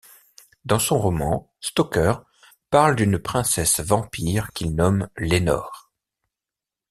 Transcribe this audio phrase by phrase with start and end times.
[0.65, 2.25] Dans Son roman Stoker,
[2.71, 5.91] parle d'une princesse vampire qu'il nomme Lénore.